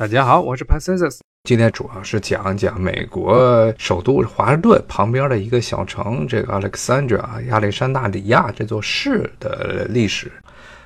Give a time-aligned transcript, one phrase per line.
[0.00, 10.32] 大家好，我是 p a c i s 今天主要是讲讲美国首都华盛顿旁边的一个小城，这个 Alexandria 亚历山大里亚这座市的历史。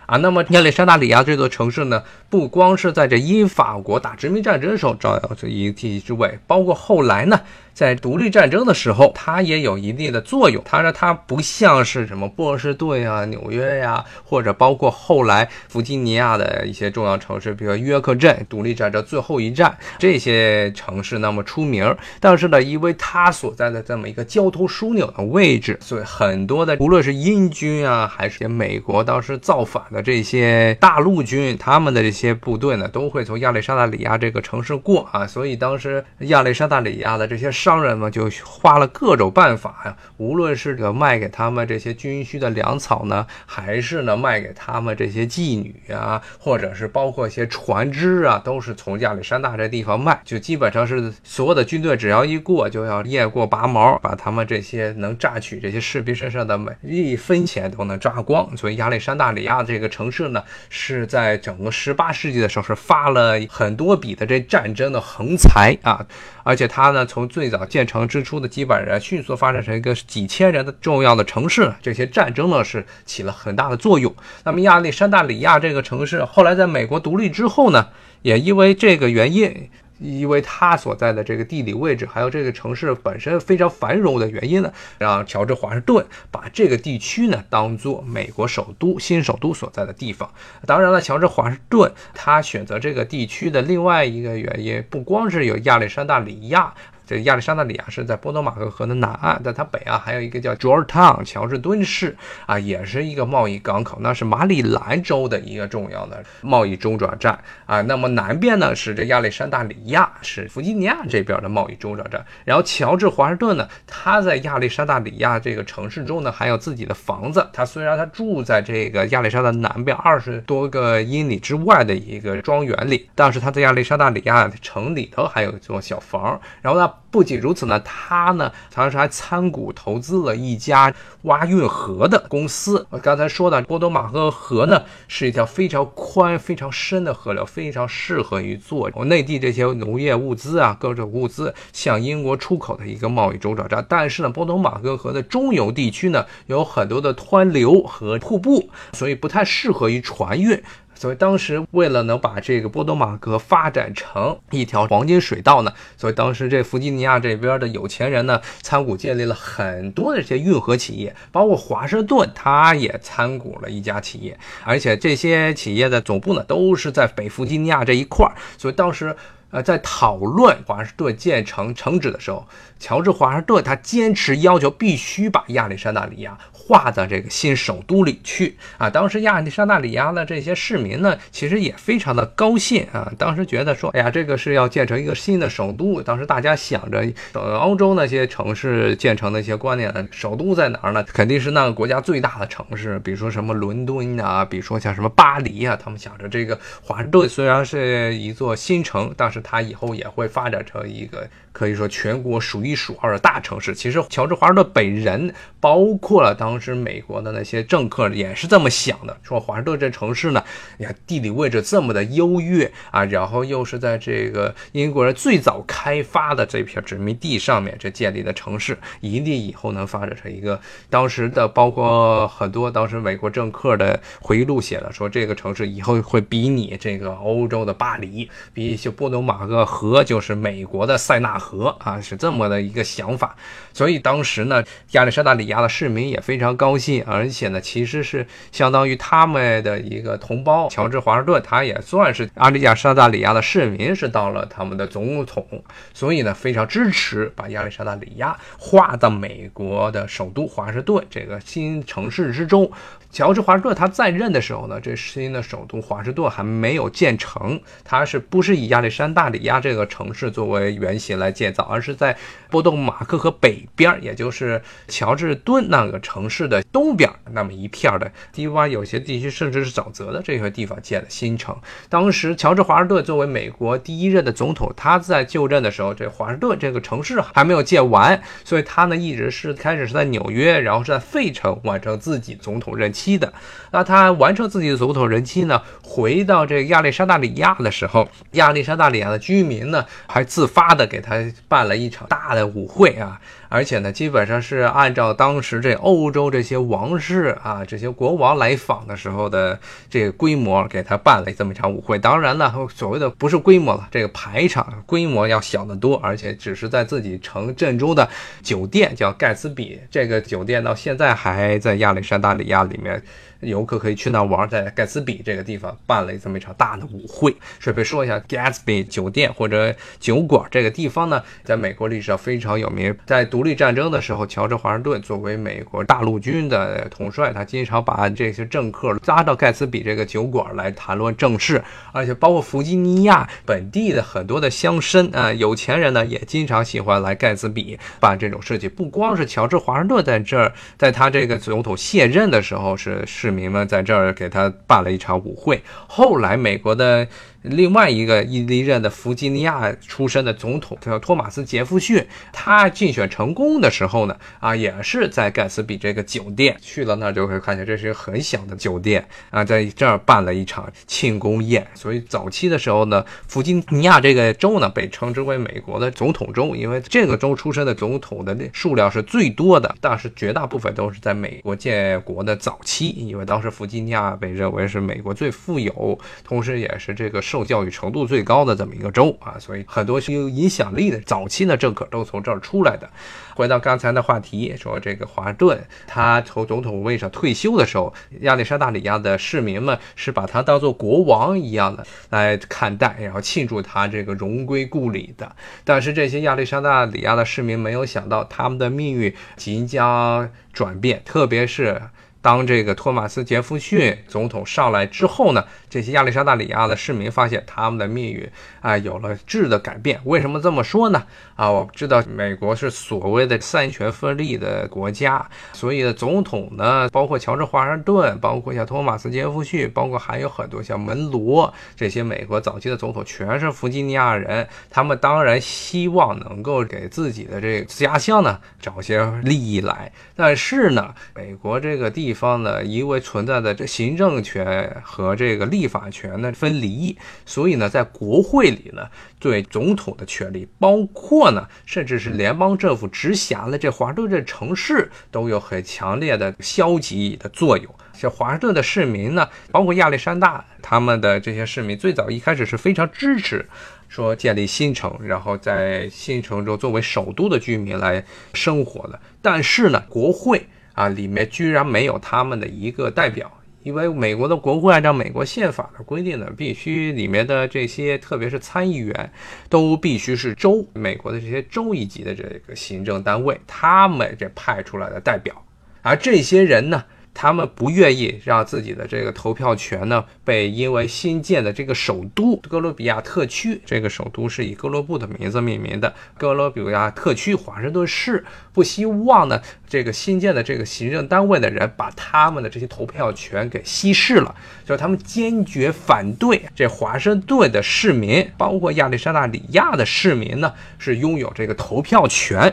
[0.07, 7.41] 啊，那么亚历山大里亚这座城市呢，不光是在这英法国打殖民战争的时候照耀着一地之位，包括后来呢。
[7.75, 10.63] 在独立战争的时候，它也有一定的作用。
[10.65, 21.93] 它说它不像是什么波士顿呀、纽约呀，或者包括后来弗吉尼亚的一些重要城市，比如约克镇，独立战争最后一战这些城市那么出名。
[22.21, 35.27] 但是呢，因为它所在的这么一个交通枢纽的位置，所以很多的无论是英军啊，还是美国当时造反的这些大陆军，他们的这些部队呢，都会从亚历山大里亚这个城市过啊。
[35.27, 37.51] 所以当时亚历山大里亚的这些。
[37.65, 50.21] 商人们就花了各种办法呀，无论是这个卖给他们这些军需的粮草呢，还是呢卖给他们这些妓女啊，或者是包括一些船只啊，都是从亚历山大这地方卖。
[50.27, 58.55] 就基本上是所有的军队只要一过，就要验过拔毛，把他们这些能榨取这些士兵身上的每一分钱都能榨光。
[58.59, 66.05] 所以亚历山大里亚这个城市呢，是在整个十八世纪的时候是发了很多笔的这战争的横财啊，
[66.43, 71.73] 而且他呢从最建成之初的几百人，迅速发展成一个几千人的重要的城市。
[71.83, 74.15] 这些战争呢，是起了很大的作用。
[74.45, 77.89] 那么亚历山大里亚这个城市，后来在美国独立之后呢，
[78.23, 79.69] 也因为这个原因。
[80.01, 90.29] 因为它所在的这个地理位置，还有这个城市本身非常繁荣的原因呢，让乔治华盛顿把这个地区呢当做美国首都新首都所在的地方。
[90.67, 96.75] 当然了，乔治华盛顿他选择这个地区的另外一个原因，不光是有亚历山大里亚。
[97.07, 107.83] 这亚历山大里亚是在波多马克河的南岸，在它北岸还有一个叫 Georgetown 乔治敦市啊，也是一个贸易港口，那是马里兰州的一个重要的贸易中转站啊。
[107.83, 112.25] 那么南边呢是这亚历山大里亚，是弗吉尼亚这边的贸易中转站。
[112.45, 117.47] 然后乔治华盛顿呢，他在亚历山大里亚这个城市中呢，还有自己的房子。
[117.53, 126.41] 他虽然他住在这个亚历山大南边二十多个英里之外的一个庄园里，但是他在亚历山大里亚城里头还有一座小房。
[126.63, 126.94] 然后呢。
[127.11, 132.85] 不仅如此呢，他呢，同时还参股投资了一家挖运河的公司。
[132.91, 143.87] 我刚才说的波多马克河呢，是一条非常宽、非常深的河流，非常适合于做内地这些农业物资啊，各种物资向英国出口的一个贸易中转站。
[143.89, 150.61] 但是呢，波多马克河的中游地区呢，有很多的湍流和瀑布，所以不太适合于船运。
[150.95, 168.35] 所以当时为了能把这个波多马格发展成一条黄金水道呢，所以当时这弗吉尼亚这边的有钱人呢，参股建立了很多的这些运河企业，包括华盛顿，他也参股了一家企业，而且这些企业的总部呢，都是在北弗吉尼亚这一块儿。
[168.57, 169.15] 所以当时，
[169.55, 172.45] 呃，在讨论华盛顿建成城址的时候，
[172.81, 176.37] 乔治华盛顿他坚持要求必须把亚历山大里亚。
[176.67, 178.89] 划到这个新首都里去啊！
[178.89, 183.13] 当时亚历山大里亚的这些市民呢，其实也非常的高兴啊。
[183.19, 186.01] 当时觉得说，哎呀，这个是要建成一个新的首都。
[186.01, 191.05] 当时大家想着，呃，欧洲那些城市建成的一些观念，首都在哪儿呢？
[191.13, 195.79] 肯定是那个国家最大的城市，比如说什么伦敦啊，比如说像什么巴黎啊。
[195.79, 201.29] 他们想着这个华盛顿虽然是一座新城，但是它以后也会发展成一个。
[201.53, 203.73] 可以说全国数一数二的大城市。
[203.73, 209.17] 其实乔治华盛顿本人，包括了当时美国的那些政客，也是这么想的。
[209.23, 210.43] 说华盛顿这城市呢，
[210.79, 231.35] 你看，地理位置这么的优越啊，然后又是在这个英国人最早开发的这片殖民地上面这建立的城市，一定以后能发展成一个当时的，包括很多当时美国政客的回忆录写了，说这个城市以后会比你这个欧洲的巴黎，比一些波多马哪个河就是美国的塞纳。
[231.45, 233.37] 河啊，是这么的一个想法，
[233.73, 234.63] 所以当时呢，
[234.93, 245.45] 亚历山大里亚的市民也非常高兴，而且呢，其实是相当于他们的一个同胞，乔治华盛顿，他也算是阿里亚山大里亚的市民，是到了他们的总统，
[245.93, 252.71] 所以呢，非常支持把亚历山大里亚划到美国的首都华盛顿这个新城市之中。
[253.15, 262.17] 乔治华盛顿他在任的时候呢，这新的首都华盛顿还没有建成，他是不是以亚历山大里亚这个城市作为原型来建造，而是在
[262.51, 271.57] 波多马克河北边，也就是乔治敦那个城市的东边那么一片的低洼，有些地区甚至是沼泽的这些地方建的新城。
[271.89, 283.31] 当时乔治华盛顿作为美国第一任的总统，他在就任的时候，这华盛顿这个城市还没有建完，所以他呢一直是开始是在纽约，然后是在费城完成自己总统任期期的。
[283.71, 291.17] 那他完成自己的总统任期呢，回到这亚历山大里亚的时候，亚历山大里亚的居民呢还自发的给他
[291.49, 293.21] 办了一场大的舞会啊。
[293.49, 299.59] 而且呢，基本上是按照当时这欧洲这些王室啊，这些国王来访的时候的
[299.89, 301.97] 这个规模，给他办了这么一场舞会。
[301.99, 308.09] 当然呢，所谓的不是规模了，这个排场规模要小得多，而且只是在自己城镇中的
[308.43, 309.79] 酒店，叫盖茨比。
[309.89, 312.94] 这个酒店到现在还在亚历山大里亚里面。
[313.41, 317.35] 游客可以去那玩，在盖茨比这个地方办了这么一场大的舞会。
[317.59, 322.97] 顺便说一下，Gatsby 酒店或者酒馆这个地方呢，在美国历史上非常有名。
[323.07, 331.63] 在独立战争的时候，乔治华盛顿作为美国大陆军的统帅，他经常把这些政客拉到盖茨比这个酒馆来谈论政事，
[331.93, 338.71] 而且包括弗吉尼亚本地的很多的乡绅啊，有钱人呢也经常喜欢来盖茨比办这种事情。
[338.71, 343.35] 不光是乔治华盛顿在这儿，在他这个总统卸任的时候是市。
[343.35, 345.61] 民们在这儿给他办了一场舞会。
[345.89, 347.07] 后来，美国的。
[347.45, 361.67] 另外一个历任的弗吉尼亚出身的总统叫托马斯·杰弗逊，他竞选成功的时候呢，啊，也是在盖茨比这个酒店去了那儿就会看见这是一个很小的酒店啊，在这儿办了一场庆功宴。
[361.75, 377.23] 所以早期的时候呢，弗吉尼亚这个州呢被称之为美国的总统州，因为这个州出身的总统的数量是最多的，但是绝大部分都是在美国建国的早期，因为当时弗吉尼亚被认为是美国最富有，同时也是这个。
[377.35, 382.89] 受教育程度最高的这么一个州啊，所以很多有影响力的早期的政客都从这儿出来的。
[383.35, 395.35] 回到刚才的话题，说这个华顿他从总统位上退休的时候，亚历山大里亚的市民们是把他当做国王一样的来看待，然后庆祝他这个荣归故里的。
[395.65, 401.81] 但是这些亚历山大里亚的市民没有想到，他们的命运即将转变，特别是。
[402.25, 408.27] 当这个托马斯·杰弗逊总统上来之后呢，这些亚历山大里亚的市民发现他们的命运
[408.63, 410.01] 啊有了质的改变。
[410.05, 411.05] 为什么这么说呢？
[411.37, 424.49] 啊，我知道美国是所谓的三权分立的国家，所以总统呢，包括乔治·华盛顿，包括像托马斯·杰弗逊，包括还有很多像门罗这些美国早期的总统，全是弗吉尼亚人。
[424.71, 432.14] 他们当然希望能够给自己的这个家乡呢找些利益来，但是呢，美国这个地。
[432.15, 436.97] 方呢，因为存在的这行政权和这个立法权呢分离，
[437.27, 438.89] 所以呢，在国会里呢，
[439.19, 447.75] 对总统的权利，包括呢，甚至是联邦政府直辖的这华盛顿这城市，都有很强烈的消极的作用。
[447.93, 453.47] 像华盛顿的市民呢，包括亚历山大他们的这些市民，最早一开始是非常支持
[453.89, 458.99] 说建立新城，然后在新城中作为首都的居民来生活的。
[459.21, 460.47] 但是呢，国会。
[460.75, 463.31] 啊，里面居然没有他们的一个代表，
[463.63, 469.13] 因为美国的国会按照美国宪法的规定呢，必须里面的这些，特别是参议员，
[469.49, 475.35] 都必须是州美国的这些州一级的这个行政单位，他们这派出来的代表，
[475.83, 476.85] 而这些人呢？
[477.15, 494.35] 他们不愿意让自己的这个投票权呢被因为新建的这个首都哥伦比亚特区，这个首都是以哥伦布的名字命名的哥伦比亚特区华盛顿市，不希望呢这个新建的这个行政单位的人把他们的这些投票权给稀释了，
[494.67, 502.53] 就是他们坚决反对这华盛顿的市民，包括亚历山大里亚的市民呢是拥有这个投票权，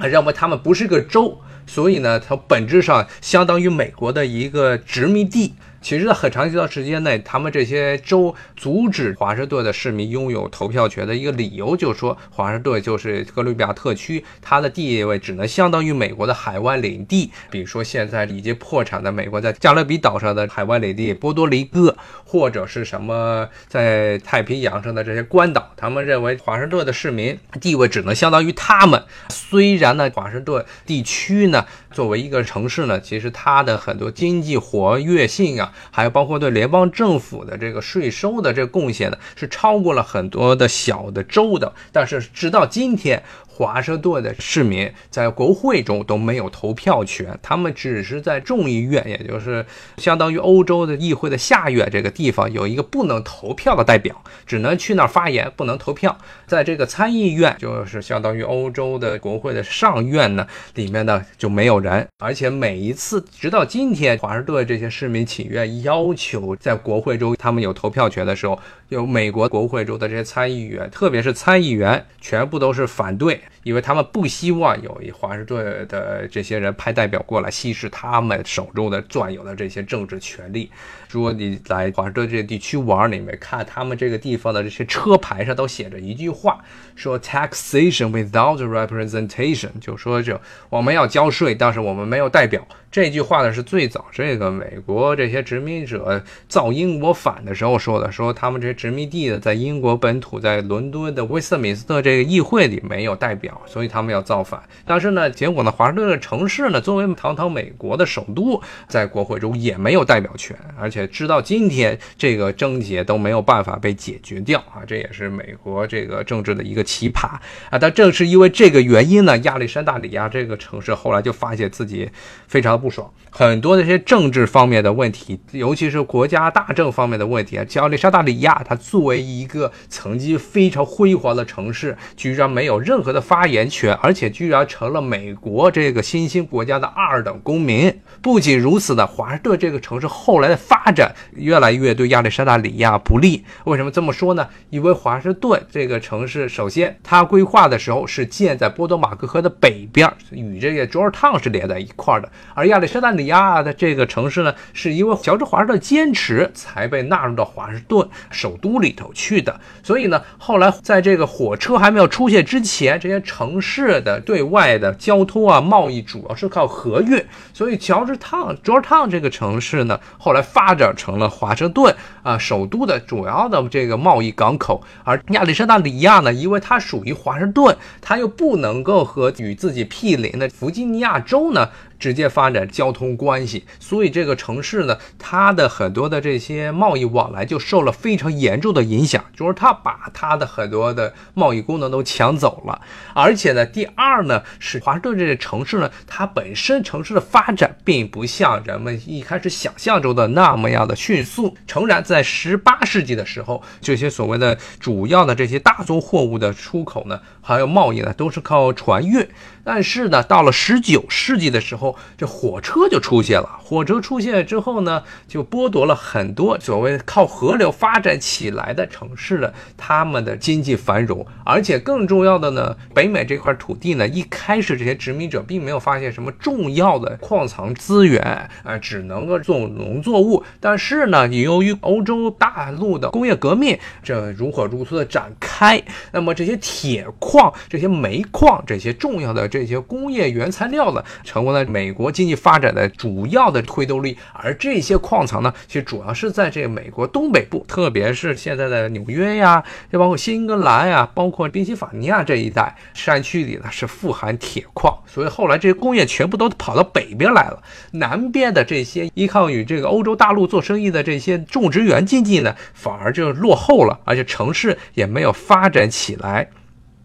[0.00, 1.40] 认为他们不是个州。
[1.68, 5.54] 所以呢，它本质上相当于美国的一个殖民地。
[5.80, 17.30] 其实，在很长一段时间内，他们这些州阻止华盛顿的市民拥有投票权的一个理由，就是说华盛顿就是哥伦比亚特区，它的地位只能相当于美国的海湾领地。
[17.48, 29.00] 比如说，现在已经破产的美国在加勒比岛上的海湾领地波多黎各，或者是什么在太平洋上的这些关岛，他们认为华盛顿的市民地位只能相当于他们。
[29.30, 35.67] 虽然呢，华盛顿地区呢作为一个城市呢，其实它的很多经济活跃性啊。
[35.90, 41.72] 还有包括对联邦政府的这个税收的这贡献呢，是超过了很多的小的州的。
[41.92, 43.22] 但是直到今天。
[43.58, 54.14] 华盛顿的市民在国会中都没有投票权，他们只是在众议院，也就是相当于欧洲的议会的下院这个地方有一个不能投票的代表，
[54.46, 56.16] 只能去那儿发言，不能投票。
[56.46, 62.06] 在这个参议院，就是相当于欧洲的国会的上院呢，里面呢就没有人。
[62.18, 68.56] 而且每一次，直到今天，华盛顿这些市民请愿要求在国会中他们有投票权的时候，
[68.90, 73.40] 有美国国会中的这些参议员，特别是参议员，全部都是反对。
[73.62, 80.70] 因为他们不希望有一华盛顿的这些人派代表过来稀释他们手中的攥有的这些政治权利。
[81.10, 86.62] 如果你来华盛顿这些地区玩，你们看他们这个地方的这些车牌上都写着一句话，
[86.94, 92.66] 说 “taxation without representation”，就说就我们要交税，但是我们没有代表。
[92.90, 104.62] 这句话呢是最早这个美国这些殖民者造英国反的时候说的，说他们这些殖民地的在英国本土，在伦敦的威斯敏斯特这个议会里没有代表，所以他们要造反。
[104.86, 114.80] 但是呢，结果呢，华盛顿的城市呢，作为堂堂美国的首都，在国会中也没有代表权，而且直到今天这个症结都没有办法被解决掉啊！
[114.86, 117.26] 这也是美国这个政治的一个奇葩
[117.68, 117.78] 啊！
[117.78, 122.08] 但正是因为这个原因呢，亚历山大里亚这个城市后来就发现自己
[122.46, 122.77] 非常。
[122.80, 127.64] 不爽，很多这些政治方面的问题，尤其是国家大政方面的问题啊。
[127.74, 137.92] 亚历山大里亚，它作为一个曾经非常辉煌的城市，居然没有任何的发言权，而且居然成了美国这个新兴国家的二等公民。
[138.20, 143.44] 不仅如此呢，华盛顿这个城市后来的发展越来越对亚历山大里亚不利。
[143.64, 144.48] 为什么这么说呢？
[144.70, 159.60] 因为华盛顿这个城市，首先它规划的时候是建在波多马克河的北边，与这个 Georgetown 是连在一块的，而亚历山大里亚的这个城市呢，是因为乔治华盛顿坚持才被纳入到华盛顿首都里头去的。
[159.82, 167.22] 所以呢，后来在这个火车还没有出现之前，这些城市的对外的交通啊、贸易主要是靠河运。
[167.52, 174.82] 所以乔治烫、乔治烫这个城市呢，后来发展成了华盛顿啊首都的主要的这个贸易港口。
[175.04, 181.68] 而亚历山大里亚呢，因为它属于华盛顿，它又不能够和与自己毗邻的弗吉尼亚州呢。
[181.98, 192.80] 直接发展交通关系，所以这个城市呢，它的很多的这些贸易往来就受了非常严重的影响，就是它把它的很多的贸易功能都抢走了。
[193.14, 201.56] 而且呢，第二呢，是华盛顿这个城市呢，它本身城市的发展并不像人们一开始想象中的那么样的迅速。
[201.66, 209.26] 诚然，在十八世纪的时候，这些所谓的主要的这些大宗货物的出口呢，还有贸易呢，都是靠船运。
[209.70, 213.60] 但是呢，到了十九世纪的时候，这火车就出现了。
[213.62, 221.26] 火车出现之后呢，就剥夺了很多所谓靠河流发展起来的城市的他们的经济繁荣。
[221.44, 228.22] 而且更重要的呢，北美这块土地呢，一开始这些殖民者并没有发现什么重要的矿藏资源，
[228.62, 230.42] 啊，只能够种农作物。
[230.60, 235.82] 但是呢，由于欧洲大陆的工业革命这如火如荼的展开，
[236.12, 244.16] 那么这些铁矿、这些煤矿、这些重要的这这些工业原材料呢，成为了美国经济发展的主要的推动力。
[244.32, 254.96] 而这些矿藏呢，其实主要是在这个美国东北部，特别是现在的纽约呀，就包括新英格兰呀，包括宾夕法尼亚这一带山区里呢，是富含铁矿。
[255.06, 257.60] 所以后来这些工业全部都跑到北边来了，
[257.90, 266.48] 南边的这些依靠与这个欧洲大陆做生意的这些种植园经济呢，反而就落后了，而且城市也没有发展起来。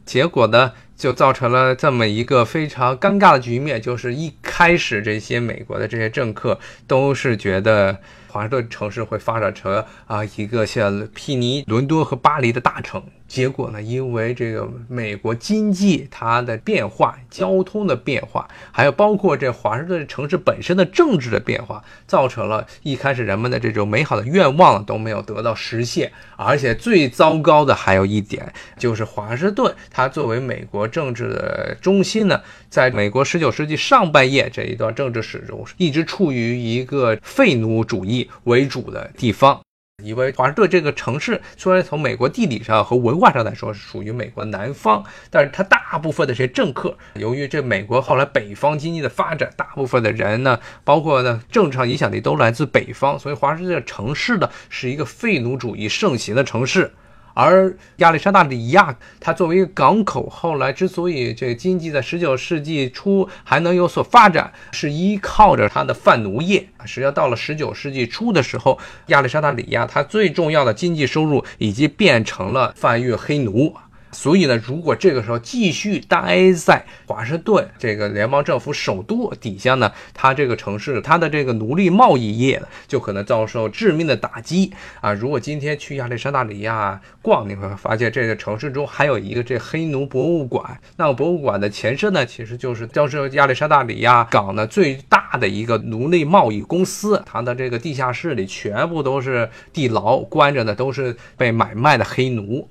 [0.05, 0.73] 结果呢？
[0.95, 7.97] 就造成了这么一个非常尴尬的局面，就是一开始这些美国的这些政客都是觉得。
[8.33, 12.99] 华盛顿城市会发展成啊一个像毗尼、伦敦和巴黎的大城。
[13.33, 26.11] 结果呢，因为这个美国经济它的变化、交通的变化，还有包括这华盛顿城市本身的政治的变化，造成了一开始人们的这种美好的愿望都没有得到实现。
[26.35, 38.29] 而且最糟糕的还有一点，就是华盛顿它作为美国政治的中心呢，在美国十九世纪上半叶这一段政治史中，一直处于一个废奴主义。
[38.43, 39.61] 为主的地方，
[40.01, 56.91] 因为华盛顿这个城市虽然从美国地理上和文化上来说是属于美国南方，但是它大部分的这些政客，由于这美国后来北方经济的发展，大部分的人呢，包括呢政治上影响力都来自北方，所以华盛顿城市呢是一个废奴主义盛行的城市。
[57.33, 66.67] 而亚历山大里亚，它作为一个港口，后来之所以这个经济在十九世纪初还能有所发展，是依靠着它的贩奴业。
[66.85, 73.75] 实际上，到了十九世纪初的时候，亚历山大里亚它最重要的经济收入已经变成了贩运黑奴。
[74.13, 85.11] 所以呢，如果这个时候继续待在华盛顿这个联邦政府首都底下呢，它这个城市它的这个奴隶贸易业就可能遭受致命的打击啊！
[85.13, 90.79] 如果今天去亚历山大里亚逛，你会发现这个城市中还有一个这黑奴博物馆。
[90.97, 102.69] 那么博物馆的前身呢，其实就是当时亚历山大里亚港的最大的一个奴隶贸易公司，它的这个地下室里全部都是地牢，关着的都是被买卖的黑奴。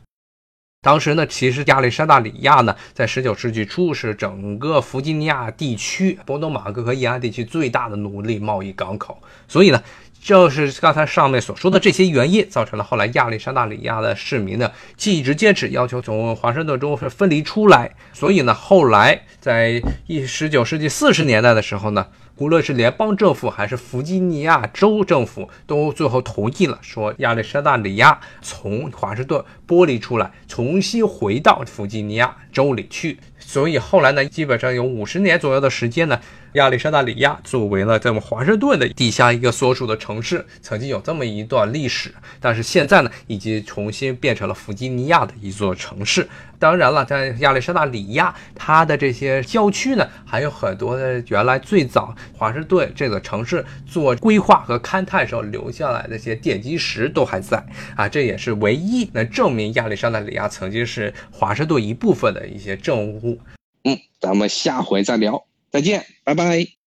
[0.84, 9.16] 当时呢，其实亚历山大里亚呢，在十九世纪初是整个弗吉尼亚地区、波多马克和沿岸地区最大的奴隶贸易港口。
[9.46, 9.80] 所以呢，
[10.20, 14.68] 就是刚才上面所说的这些原因，造成了后来亚历山大里亚的市民呢，
[15.04, 17.88] 一直坚持要求从华盛顿州分离出来。
[18.12, 22.04] 所以呢，后来在一十九世纪四十年代的时候呢。
[22.36, 33.18] 无论是联邦政府还是弗吉尼亚州政府，都最后同意了，说亚历山大里亚从华盛顿剥离出来，重新回到弗吉尼亚州里去。
[33.38, 36.20] 所以后来呢，基本上有五十年左右的时间呢。
[36.54, 46.28] 亚历山大里亚作为了在我们华盛顿的底下一个所属的城市，曾经有这么一段历史，但是现在呢，已经重新变成了弗吉尼亚的一座城市。
[46.58, 57.64] 当然了，在亚历山大里亚，它的这些郊区呢，还有很多的原来最早华盛顿这个城市做规划和勘探时候留下来的一些奠基石都还在
[57.96, 63.38] 啊，这也是唯一能证明亚历山大里亚曾经是华盛顿一部分的一些证物。
[63.84, 65.46] 嗯，咱们下回再聊。
[65.72, 66.81] 再见，拜拜。